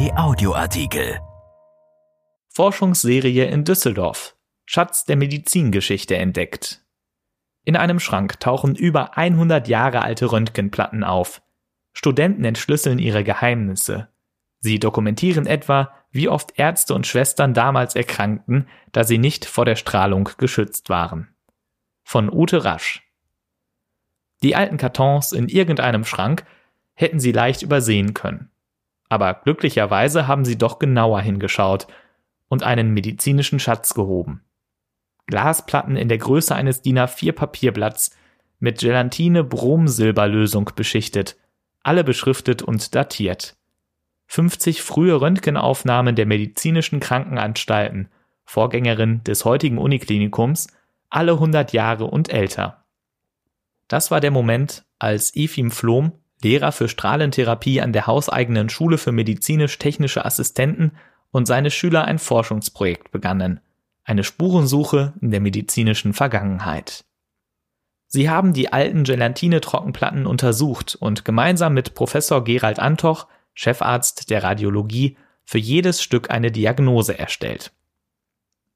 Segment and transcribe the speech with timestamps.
[0.00, 1.20] RP Audioartikel.
[2.48, 4.34] Forschungsserie in Düsseldorf.
[4.64, 6.82] Schatz der Medizingeschichte entdeckt.
[7.64, 11.42] In einem Schrank tauchen über 100 Jahre alte Röntgenplatten auf.
[11.92, 14.08] Studenten entschlüsseln ihre Geheimnisse.
[14.60, 19.76] Sie dokumentieren etwa, wie oft Ärzte und Schwestern damals erkrankten, da sie nicht vor der
[19.76, 21.28] Strahlung geschützt waren.
[22.04, 23.02] Von Ute Rasch.
[24.42, 26.46] Die alten Kartons in irgendeinem Schrank
[26.94, 28.49] hätten sie leicht übersehen können.
[29.10, 31.88] Aber glücklicherweise haben sie doch genauer hingeschaut
[32.48, 34.42] und einen medizinischen Schatz gehoben.
[35.26, 38.16] Glasplatten in der Größe eines DIN A4 Papierblatts
[38.60, 41.36] mit Gelatine-Brom-Silberlösung beschichtet,
[41.82, 43.56] alle beschriftet und datiert.
[44.26, 48.08] 50 frühe Röntgenaufnahmen der medizinischen Krankenanstalten,
[48.44, 50.68] Vorgängerin des heutigen Uniklinikums,
[51.08, 52.84] alle 100 Jahre und älter.
[53.88, 59.12] Das war der Moment, als Efim Flom, Lehrer für Strahlentherapie an der hauseigenen Schule für
[59.12, 60.92] medizinisch-technische Assistenten
[61.30, 63.60] und seine Schüler ein Forschungsprojekt begannen.
[64.04, 67.04] Eine Spurensuche in der medizinischen Vergangenheit.
[68.06, 75.16] Sie haben die alten Gelatine-Trockenplatten untersucht und gemeinsam mit Professor Gerald Antoch Chefarzt der Radiologie,
[75.44, 77.72] für jedes Stück eine Diagnose erstellt.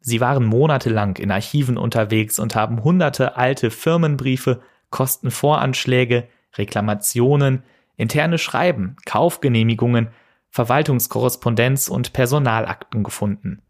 [0.00, 7.62] Sie waren monatelang in Archiven unterwegs und haben hunderte alte Firmenbriefe, Kostenvoranschläge, Reklamationen,
[7.96, 10.08] interne Schreiben, Kaufgenehmigungen,
[10.50, 13.62] Verwaltungskorrespondenz und Personalakten gefunden.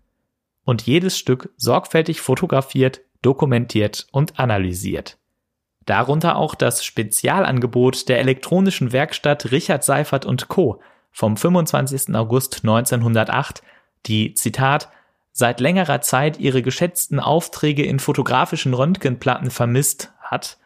[0.65, 5.19] Und jedes Stück sorgfältig fotografiert, dokumentiert und analysiert.
[5.85, 10.81] Darunter auch das Spezialangebot der elektronischen Werkstatt Richard Seifert und Co.
[11.11, 12.15] vom 25.
[12.15, 13.63] August 1908,
[14.07, 14.91] die, Zitat,
[15.33, 20.60] seit längerer Zeit ihre geschätzten Aufträge in fotografischen Röntgenplatten vermisst hat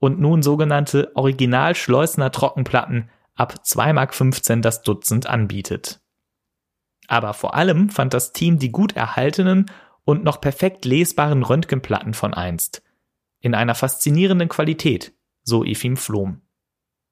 [0.00, 6.00] und nun sogenannte Original-Schleusner Trockenplatten ab 2,15 Mark das Dutzend anbietet.
[7.06, 9.66] Aber vor allem fand das Team die gut erhaltenen
[10.04, 12.82] und noch perfekt lesbaren Röntgenplatten von einst–
[13.40, 15.12] in einer faszinierenden Qualität,
[15.42, 16.42] so Efim Flom.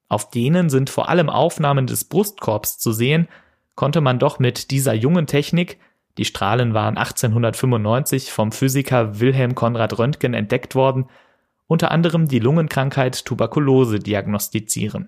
[0.07, 3.27] Auf denen sind vor allem Aufnahmen des Brustkorbs zu sehen,
[3.75, 5.79] konnte man doch mit dieser jungen Technik,
[6.17, 11.05] die Strahlen waren 1895 vom Physiker Wilhelm Konrad Röntgen entdeckt worden,
[11.69, 15.07] unter anderem die Lungenkrankheit Tuberkulose diagnostizieren.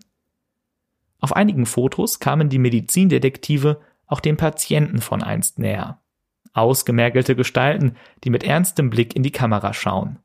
[1.20, 6.00] Auf einigen Fotos kamen die Medizindetektive auch dem Patienten von einst näher.
[6.54, 10.20] Ausgemergelte Gestalten, die mit ernstem Blick in die Kamera schauen.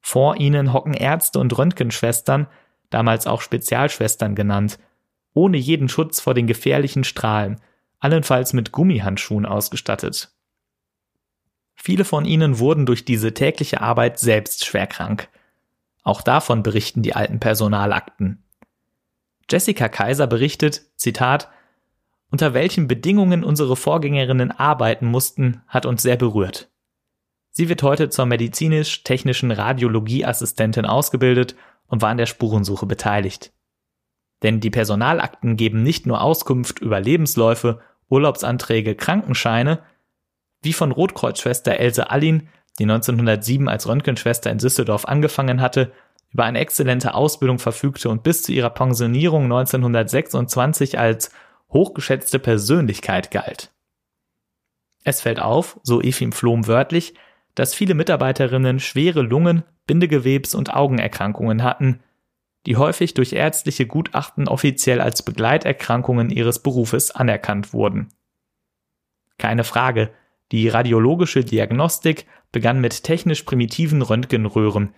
[0.00, 2.46] Vor ihnen hocken Ärzte und Röntgenschwestern,
[2.90, 4.78] damals auch Spezialschwestern genannt,
[5.34, 7.60] ohne jeden Schutz vor den gefährlichen Strahlen,
[7.98, 10.30] allenfalls mit Gummihandschuhen ausgestattet.
[11.74, 15.28] Viele von ihnen wurden durch diese tägliche Arbeit selbst schwerkrank.
[16.02, 18.44] Auch davon berichten die alten Personalakten.
[19.50, 21.48] Jessica Kaiser berichtet, Zitat,
[22.30, 26.70] unter welchen Bedingungen unsere Vorgängerinnen arbeiten mussten, hat uns sehr berührt.
[27.50, 31.56] Sie wird heute zur medizinisch-technischen Radiologieassistentin ausgebildet
[31.88, 33.52] und war an der Spurensuche beteiligt.
[34.42, 39.82] Denn die Personalakten geben nicht nur Auskunft über Lebensläufe, Urlaubsanträge, Krankenscheine,
[40.62, 42.48] wie von Rotkreuzschwester Else Allin,
[42.80, 45.92] die 1907 als Röntgenschwester in Düsseldorf angefangen hatte,
[46.32, 51.30] über eine exzellente Ausbildung verfügte und bis zu ihrer Pensionierung 1926 als
[51.70, 53.70] hochgeschätzte Persönlichkeit galt.
[55.04, 57.14] Es fällt auf, so Efim Flom wörtlich,
[57.54, 62.00] dass viele Mitarbeiterinnen schwere Lungen-, Bindegewebs- und Augenerkrankungen hatten,
[62.66, 68.08] die häufig durch ärztliche Gutachten offiziell als Begleiterkrankungen ihres Berufes anerkannt wurden.
[69.36, 70.12] Keine Frage,
[70.52, 74.94] die radiologische Diagnostik begann mit technisch primitiven Röntgenröhren,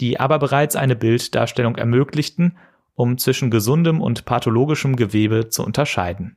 [0.00, 2.56] die aber bereits eine Bilddarstellung ermöglichten,
[2.94, 6.36] um zwischen gesundem und pathologischem Gewebe zu unterscheiden.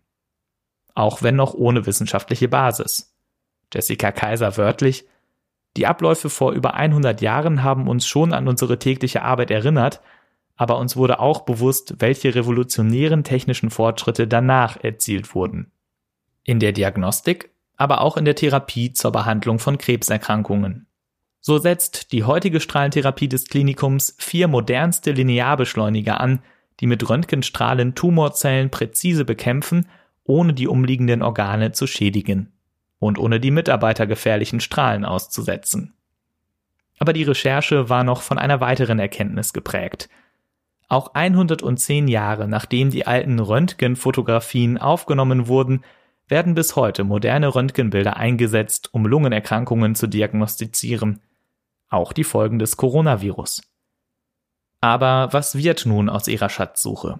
[0.94, 3.16] Auch wenn noch ohne wissenschaftliche Basis.
[3.73, 5.06] Jessica Kaiser wörtlich,
[5.75, 10.01] die Abläufe vor über 100 Jahren haben uns schon an unsere tägliche Arbeit erinnert,
[10.56, 15.71] aber uns wurde auch bewusst, welche revolutionären technischen Fortschritte danach erzielt wurden.
[16.44, 20.88] In der Diagnostik, aber auch in der Therapie zur Behandlung von Krebserkrankungen.
[21.39, 26.41] So setzt die heutige Strahlentherapie des Klinikums vier modernste Linearbeschleuniger an,
[26.79, 29.88] die mit Röntgenstrahlen Tumorzellen präzise bekämpfen,
[30.24, 32.51] ohne die umliegenden Organe zu schädigen
[33.00, 35.94] und ohne die Mitarbeiter gefährlichen Strahlen auszusetzen.
[37.00, 40.09] Aber die Recherche war noch von einer weiteren Erkenntnis geprägt.
[40.89, 45.83] Auch 110 Jahre nachdem die alten Röntgenfotografien aufgenommen wurden,
[46.27, 51.21] werden bis heute moderne Röntgenbilder eingesetzt, um Lungenerkrankungen zu diagnostizieren,
[51.89, 53.62] auch die Folgen des Coronavirus.
[54.81, 57.19] Aber was wird nun aus ihrer Schatzsuche?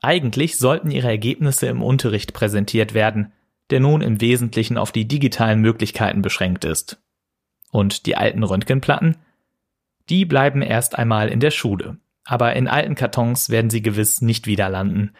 [0.00, 3.32] Eigentlich sollten ihre Ergebnisse im Unterricht präsentiert werden,
[3.70, 7.00] der nun im Wesentlichen auf die digitalen Möglichkeiten beschränkt ist.
[7.70, 9.16] Und die alten Röntgenplatten?
[10.08, 14.46] Die bleiben erst einmal in der Schule, aber in alten Kartons werden sie gewiss nicht
[14.46, 15.12] wieder landen.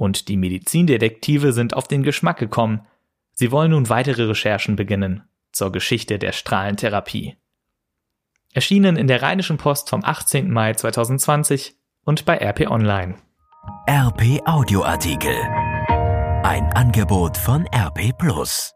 [0.00, 2.86] Und die Medizindetektive sind auf den Geschmack gekommen.
[3.32, 7.36] Sie wollen nun weitere Recherchen beginnen zur Geschichte der Strahlentherapie.
[8.54, 10.50] Erschienen in der Rheinischen Post vom 18.
[10.50, 11.76] Mai 2020
[12.06, 13.16] und bei RP Online.
[13.86, 15.36] RP Audioartikel.
[16.44, 18.72] Ein Angebot von RP Plus.